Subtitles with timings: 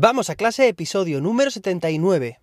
[0.00, 2.38] Vamos a clase, episodio número 79.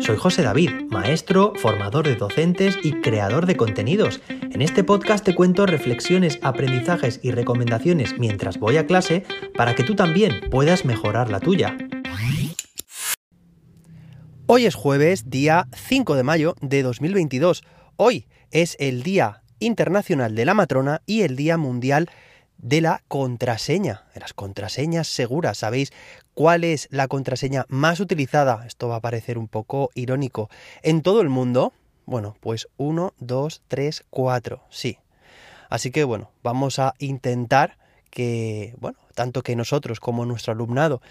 [0.00, 4.22] Soy José David, maestro, formador de docentes y creador de contenidos.
[4.30, 9.84] En este podcast te cuento reflexiones, aprendizajes y recomendaciones mientras voy a clase para que
[9.84, 11.76] tú también puedas mejorar la tuya.
[14.46, 17.62] Hoy es jueves, día 5 de mayo de 2022.
[17.96, 22.27] Hoy es el Día Internacional de la Matrona y el Día Mundial de
[22.62, 25.58] la contraseña, de las contraseñas seguras.
[25.58, 25.92] ¿Sabéis
[26.34, 28.64] cuál es la contraseña más utilizada?
[28.66, 30.50] Esto va a parecer un poco irónico.
[30.82, 31.72] En todo el mundo,
[32.06, 34.98] bueno, pues 1, 2, 3, 4, sí.
[35.70, 37.78] Así que bueno, vamos a intentar
[38.10, 41.02] que, bueno, tanto que nosotros como nuestro alumnado,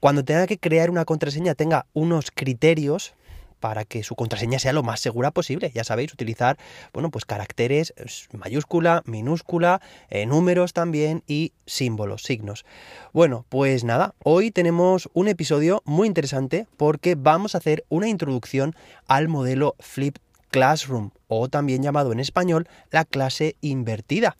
[0.00, 3.14] cuando tenga que crear una contraseña tenga unos criterios
[3.60, 5.70] para que su contraseña sea lo más segura posible.
[5.74, 6.56] Ya sabéis, utilizar,
[6.92, 7.94] bueno, pues caracteres
[8.32, 12.64] mayúscula, minúscula, eh, números también y símbolos, signos.
[13.12, 18.74] Bueno, pues nada, hoy tenemos un episodio muy interesante porque vamos a hacer una introducción
[19.06, 20.16] al modelo Flip
[20.50, 24.36] Classroom o también llamado en español la clase invertida.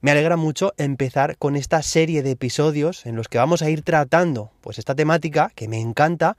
[0.00, 3.82] Me alegra mucho empezar con esta serie de episodios en los que vamos a ir
[3.82, 6.36] tratando pues esta temática que me encanta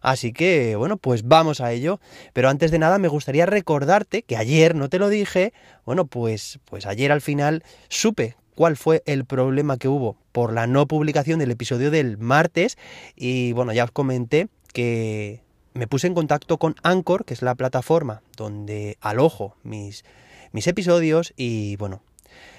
[0.00, 2.00] Así que, bueno, pues vamos a ello.
[2.32, 5.52] Pero antes de nada me gustaría recordarte que ayer no te lo dije,
[5.84, 10.66] bueno, pues, pues ayer al final supe cuál fue el problema que hubo por la
[10.66, 12.76] no publicación del episodio del martes
[13.16, 17.54] y bueno, ya os comenté que me puse en contacto con Anchor, que es la
[17.54, 20.04] plataforma donde alojo mis,
[20.52, 22.02] mis episodios y bueno,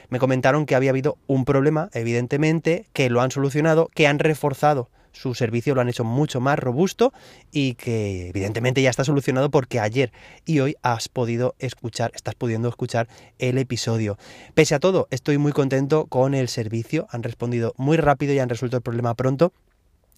[0.10, 4.90] me comentaron que había habido un problema, evidentemente, que lo han solucionado, que han reforzado
[5.12, 7.14] su servicio lo han hecho mucho más robusto
[7.52, 10.12] y que evidentemente ya está solucionado porque ayer
[10.46, 13.08] y hoy has podido escuchar, estás pudiendo escuchar
[13.40, 14.18] el episodio.
[14.54, 18.50] Pese a todo, estoy muy contento con el servicio, han respondido muy rápido y han
[18.50, 19.54] resuelto el problema pronto.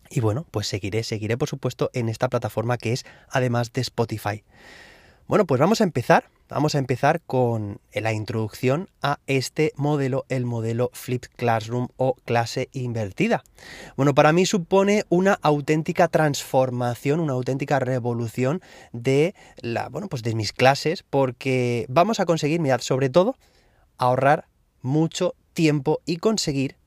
[0.09, 4.43] Y bueno, pues seguiré, seguiré por supuesto en esta plataforma que es además de Spotify.
[5.27, 6.29] Bueno, pues vamos a empezar.
[6.53, 12.69] Vamos a empezar con la introducción a este modelo, el modelo Flipped Classroom o clase
[12.73, 13.43] invertida.
[13.97, 20.35] Bueno, para mí supone una auténtica transformación, una auténtica revolución de la, bueno, pues de
[20.35, 23.35] mis clases, porque vamos a conseguir, mirad, sobre todo,
[23.97, 24.45] ahorrar
[24.83, 26.77] mucho tiempo y conseguir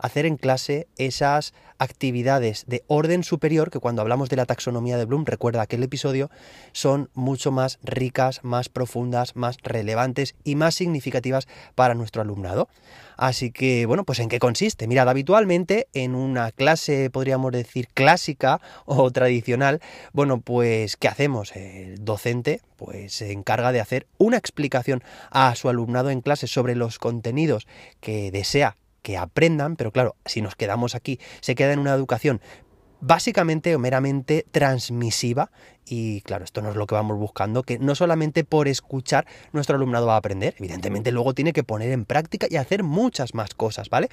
[0.00, 5.06] hacer en clase esas actividades de orden superior que cuando hablamos de la taxonomía de
[5.06, 6.30] Bloom, recuerda aquel episodio,
[6.72, 12.68] son mucho más ricas, más profundas, más relevantes y más significativas para nuestro alumnado.
[13.16, 14.86] Así que, bueno, pues ¿en qué consiste?
[14.86, 19.80] Mirad, habitualmente en una clase, podríamos decir, clásica o tradicional,
[20.12, 21.54] bueno, pues ¿qué hacemos?
[21.54, 26.74] El docente pues se encarga de hacer una explicación a su alumnado en clase sobre
[26.74, 27.66] los contenidos
[28.00, 32.40] que desea que aprendan, pero claro, si nos quedamos aquí, se queda en una educación
[33.00, 35.50] básicamente o meramente transmisiva
[35.86, 39.76] y claro, esto no es lo que vamos buscando, que no solamente por escuchar nuestro
[39.76, 43.54] alumnado va a aprender, evidentemente luego tiene que poner en práctica y hacer muchas más
[43.54, 44.08] cosas, ¿vale?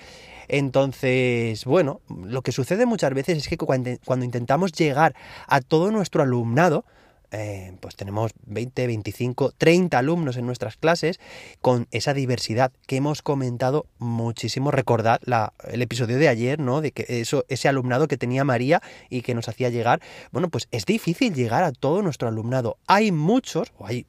[0.48, 5.16] Entonces, bueno, lo que sucede muchas veces es que cuando, cuando intentamos llegar
[5.48, 6.86] a todo nuestro alumnado,
[7.32, 11.20] eh, pues tenemos 20, 25, 30 alumnos en nuestras clases
[11.62, 14.72] con esa diversidad que hemos comentado muchísimo.
[14.72, 15.20] Recordad
[15.68, 16.80] el episodio de ayer, ¿no?
[16.80, 20.02] De que eso, ese alumnado que tenía María y que nos hacía llegar.
[20.32, 22.78] Bueno, pues es difícil llegar a todo nuestro alumnado.
[22.88, 24.06] Hay muchos, o hay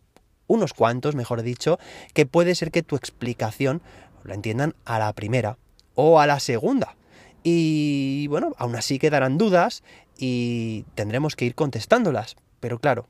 [0.47, 1.79] unos cuantos, mejor dicho,
[2.15, 3.83] que puede ser que tu explicación
[4.25, 5.59] la entiendan a la primera
[5.95, 6.97] o a la segunda.
[7.43, 9.83] Y bueno, aún así quedarán dudas
[10.17, 12.37] y tendremos que ir contestándolas.
[12.61, 13.07] Pero claro,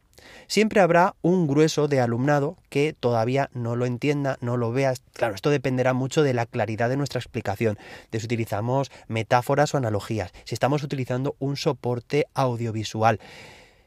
[0.46, 4.94] siempre habrá un grueso de alumnado que todavía no lo entienda, no lo vea.
[5.12, 7.78] Claro, esto dependerá mucho de la claridad de nuestra explicación,
[8.10, 13.20] de si utilizamos metáforas o analogías, si estamos utilizando un soporte audiovisual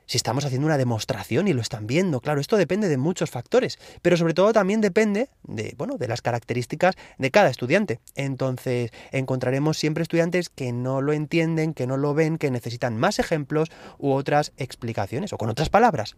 [0.05, 2.19] si estamos haciendo una demostración y lo están viendo.
[2.21, 6.21] Claro, esto depende de muchos factores, pero sobre todo también depende de, bueno, de las
[6.21, 7.99] características de cada estudiante.
[8.15, 13.19] Entonces, encontraremos siempre estudiantes que no lo entienden, que no lo ven, que necesitan más
[13.19, 16.17] ejemplos u otras explicaciones o con otras palabras.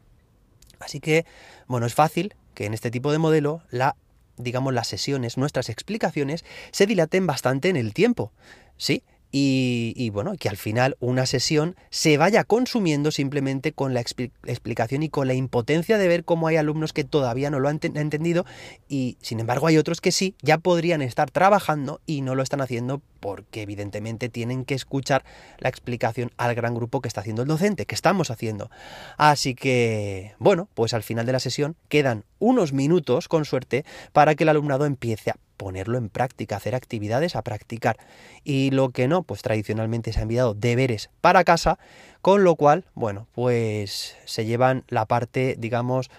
[0.79, 1.25] Así que,
[1.67, 3.95] bueno, es fácil que en este tipo de modelo la
[4.37, 8.31] digamos las sesiones, nuestras explicaciones se dilaten bastante en el tiempo.
[8.77, 9.03] Sí,
[9.35, 15.09] y, bueno, que al final una sesión se vaya consumiendo simplemente con la explicación y
[15.09, 18.45] con la impotencia de ver cómo hay alumnos que todavía no lo han entendido
[18.87, 22.61] y sin embargo hay otros que sí, ya podrían estar trabajando y no lo están
[22.61, 25.25] haciendo porque evidentemente tienen que escuchar
[25.57, 28.69] la explicación al gran grupo que está haciendo el docente, que estamos haciendo.
[29.17, 34.35] Así que, bueno, pues al final de la sesión quedan unos minutos, con suerte, para
[34.35, 37.95] que el alumnado empiece a ponerlo en práctica, hacer actividades a practicar.
[38.43, 41.79] Y lo que no, pues tradicionalmente se ha enviado deberes para casa,
[42.21, 46.11] con lo cual, bueno, pues se llevan la parte, digamos,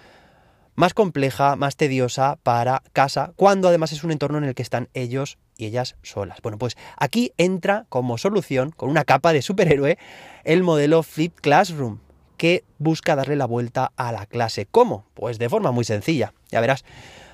[0.73, 4.89] más compleja, más tediosa para casa, cuando además es un entorno en el que están
[4.95, 6.41] ellos y ellas solas.
[6.41, 9.99] Bueno, pues aquí entra como solución, con una capa de superhéroe,
[10.43, 11.99] el modelo Flip Classroom,
[12.37, 14.65] que busca darle la vuelta a la clase.
[14.65, 15.05] ¿Cómo?
[15.13, 16.83] Pues de forma muy sencilla, ya verás.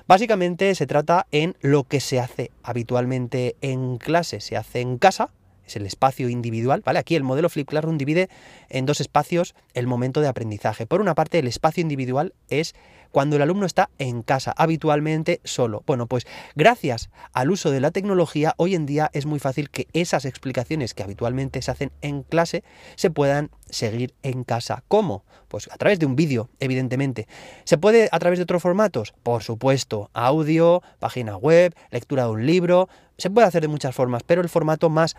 [0.06, 5.30] Básicamente se trata en lo que se hace habitualmente en clase, se hace en casa,
[5.66, 6.98] es el espacio individual, ¿vale?
[6.98, 8.28] Aquí el modelo Flip Classroom divide
[8.68, 10.86] en dos espacios el momento de aprendizaje.
[10.86, 12.74] Por una parte, el espacio individual es
[13.12, 15.84] cuando el alumno está en casa, habitualmente solo.
[15.86, 16.26] Bueno, pues
[16.56, 20.94] gracias al uso de la tecnología, hoy en día es muy fácil que esas explicaciones
[20.94, 22.64] que habitualmente se hacen en clase
[22.96, 24.82] se puedan seguir en casa.
[24.88, 25.24] ¿Cómo?
[25.48, 27.28] Pues a través de un vídeo, evidentemente.
[27.64, 29.14] ¿Se puede a través de otros formatos?
[29.22, 32.88] Por supuesto, audio, página web, lectura de un libro,
[33.18, 35.14] se puede hacer de muchas formas, pero el formato más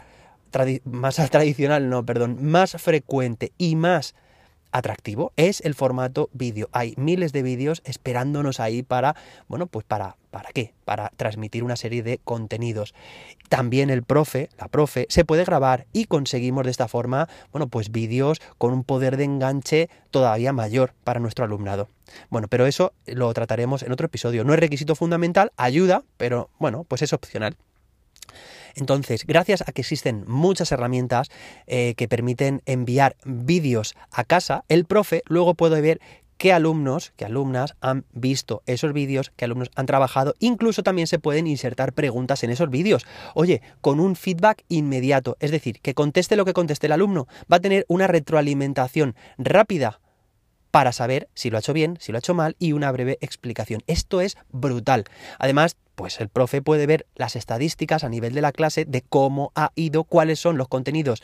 [0.84, 4.16] más tradicional, no, perdón, más frecuente y más
[4.73, 6.67] atractivo es el formato vídeo.
[6.73, 9.15] Hay miles de vídeos esperándonos ahí para,
[9.47, 10.73] bueno, pues para, ¿para qué?
[10.83, 12.93] Para transmitir una serie de contenidos.
[13.47, 17.91] También el profe, la profe, se puede grabar y conseguimos de esta forma, bueno, pues
[17.91, 21.87] vídeos con un poder de enganche todavía mayor para nuestro alumnado.
[22.29, 24.43] Bueno, pero eso lo trataremos en otro episodio.
[24.43, 27.55] No es requisito fundamental, ayuda, pero bueno, pues es opcional.
[28.75, 31.29] Entonces, gracias a que existen muchas herramientas
[31.67, 35.99] eh, que permiten enviar vídeos a casa, el profe luego puede ver
[36.37, 40.35] qué alumnos, qué alumnas han visto esos vídeos, qué alumnos han trabajado.
[40.39, 43.05] Incluso también se pueden insertar preguntas en esos vídeos.
[43.33, 47.57] Oye, con un feedback inmediato, es decir, que conteste lo que conteste el alumno, va
[47.57, 50.01] a tener una retroalimentación rápida
[50.69, 53.19] para saber si lo ha hecho bien, si lo ha hecho mal y una breve
[53.21, 53.81] explicación.
[53.85, 55.05] Esto es brutal.
[55.37, 59.51] Además, pues el profe puede ver las estadísticas a nivel de la clase de cómo
[59.56, 61.24] ha ido, cuáles son los contenidos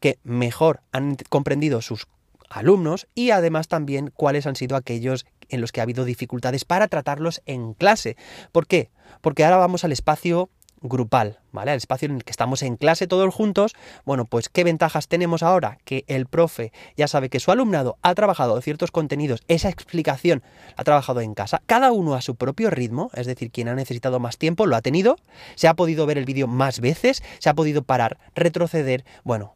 [0.00, 2.06] que mejor han comprendido sus
[2.50, 6.88] alumnos y además también cuáles han sido aquellos en los que ha habido dificultades para
[6.88, 8.16] tratarlos en clase.
[8.52, 8.90] ¿Por qué?
[9.20, 10.50] Porque ahora vamos al espacio
[10.80, 11.72] grupal, ¿vale?
[11.72, 13.74] El espacio en el que estamos en clase todos juntos.
[14.04, 15.78] Bueno, pues ¿qué ventajas tenemos ahora?
[15.84, 20.42] Que el profe ya sabe que su alumnado ha trabajado ciertos contenidos, esa explicación
[20.76, 24.20] ha trabajado en casa, cada uno a su propio ritmo, es decir, quien ha necesitado
[24.20, 25.16] más tiempo lo ha tenido,
[25.54, 29.54] se ha podido ver el vídeo más veces, se ha podido parar, retroceder, bueno,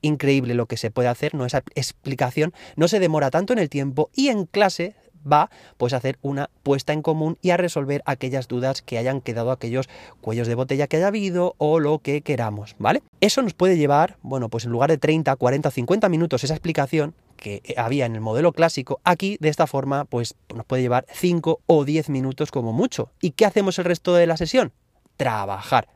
[0.00, 1.46] increíble lo que se puede hacer, ¿no?
[1.46, 4.96] Esa explicación no se demora tanto en el tiempo y en clase
[5.30, 9.20] va pues a hacer una puesta en común y a resolver aquellas dudas que hayan
[9.20, 9.88] quedado, aquellos
[10.20, 13.02] cuellos de botella que haya habido o lo que queramos, ¿vale?
[13.20, 17.14] Eso nos puede llevar, bueno, pues en lugar de 30, 40, 50 minutos esa explicación
[17.36, 21.60] que había en el modelo clásico, aquí de esta forma pues nos puede llevar 5
[21.66, 23.10] o 10 minutos como mucho.
[23.20, 24.72] ¿Y qué hacemos el resto de la sesión?
[25.16, 25.88] Trabajar.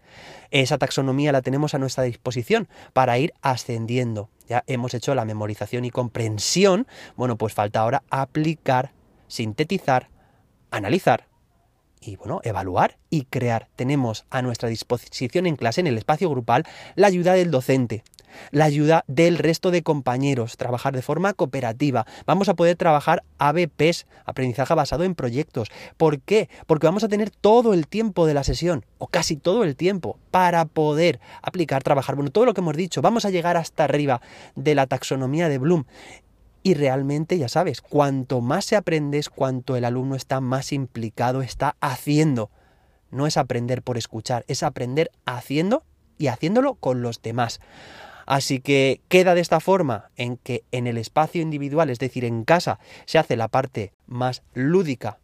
[0.51, 4.29] Esa taxonomía la tenemos a nuestra disposición para ir ascendiendo.
[4.49, 6.87] Ya hemos hecho la memorización y comprensión.
[7.17, 8.93] Bueno, pues falta ahora aplicar
[9.29, 10.09] sintetizar,
[10.71, 11.29] analizar
[12.01, 13.69] y bueno, evaluar y crear.
[13.77, 16.65] Tenemos a nuestra disposición en clase, en el espacio grupal,
[16.95, 18.05] la ayuda del docente,
[18.51, 22.07] la ayuda del resto de compañeros, trabajar de forma cooperativa.
[22.27, 25.71] Vamos a poder trabajar ABPs, aprendizaje basado en proyectos.
[25.97, 26.49] ¿Por qué?
[26.67, 30.19] Porque vamos a tener todo el tiempo de la sesión, o casi todo el tiempo,
[30.31, 32.15] para poder aplicar, trabajar.
[32.15, 34.21] Bueno, todo lo que hemos dicho, vamos a llegar hasta arriba
[34.55, 35.85] de la taxonomía de Bloom.
[36.67, 41.41] Y realmente, ya sabes, cuanto más se aprende es cuanto el alumno está más implicado,
[41.41, 42.51] está haciendo.
[43.13, 45.85] No es aprender por escuchar, es aprender haciendo
[46.19, 47.61] y haciéndolo con los demás.
[48.27, 52.43] Así que queda de esta forma en que en el espacio individual, es decir, en
[52.43, 55.21] casa, se hace la parte más lúdica.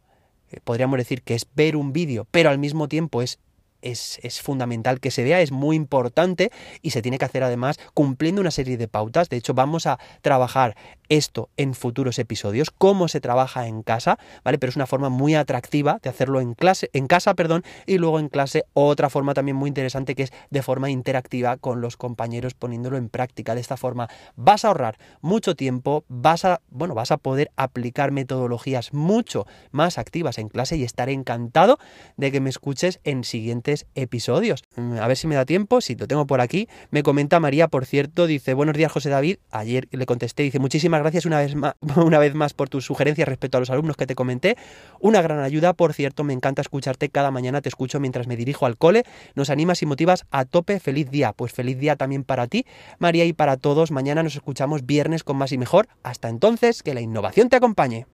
[0.49, 3.37] Eh, podríamos decir que es ver un vídeo, pero al mismo tiempo es
[3.83, 8.41] es, fundamental que se vea, es muy importante y se tiene que hacer además cumpliendo
[8.41, 9.29] una serie de pautas.
[9.29, 10.75] De hecho, vamos a trabajar
[11.09, 14.57] esto en futuros episodios, cómo se trabaja en casa, ¿vale?
[14.57, 18.19] Pero es una forma muy atractiva de hacerlo en clase, en casa, perdón, y luego
[18.19, 22.53] en clase otra forma también muy interesante que es de forma interactiva con los compañeros
[22.53, 23.53] poniéndolo en práctica.
[23.53, 28.11] De esta forma vas a ahorrar mucho tiempo, vas a, bueno, vas a poder aplicar
[28.11, 31.77] metodologías mucho más activas en clase y estaré encantado
[32.17, 34.63] de que me escuches en siguientes episodios.
[34.75, 36.67] Mm, a ver si me da tiempo, si lo tengo por aquí.
[36.91, 41.01] Me comenta María, por cierto, dice, buenos días José David, ayer le contesté, dice, muchísimas
[41.01, 44.07] gracias una vez, más, una vez más por tus sugerencias respecto a los alumnos que
[44.07, 44.57] te comenté.
[44.99, 48.65] Una gran ayuda, por cierto, me encanta escucharte cada mañana, te escucho mientras me dirijo
[48.65, 49.03] al cole.
[49.35, 50.79] Nos animas y motivas a tope.
[50.79, 51.33] Feliz día.
[51.33, 52.65] Pues feliz día también para ti,
[52.99, 53.91] María, y para todos.
[53.91, 55.87] Mañana nos escuchamos viernes con más y mejor.
[56.03, 58.05] Hasta entonces, que la innovación te acompañe.